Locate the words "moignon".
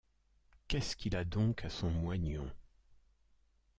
1.91-2.49